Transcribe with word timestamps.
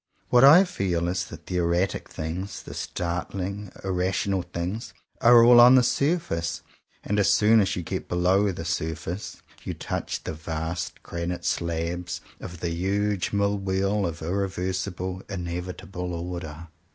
What 0.29 0.43
I 0.43 0.63
feel 0.63 1.07
is 1.07 1.25
that 1.25 1.45
the 1.45 1.57
erratic 1.57 2.09
things, 2.09 2.63
the 2.63 2.73
snarling, 2.73 3.71
irrational 3.83 4.41
things, 4.41 4.95
are 5.21 5.43
all 5.43 5.59
on 5.59 5.75
the 5.75 5.83
surface; 5.83 6.63
and 7.03 7.19
as 7.19 7.29
soon 7.29 7.61
as 7.61 7.75
you 7.75 7.83
get 7.83 8.09
below 8.09 8.51
the 8.51 8.65
surface, 8.65 9.43
you 9.63 9.75
touch 9.75 10.23
the 10.23 10.33
vast 10.33 11.03
granite 11.03 11.45
slabs 11.45 12.19
of 12.39 12.61
the 12.61 12.69
huge 12.71 13.31
Mill 13.31 13.59
Wheel 13.59 14.07
of 14.07 14.23
irreversible, 14.23 15.21
in 15.29 15.45
evitable 15.45 16.13
Order. 16.13 16.69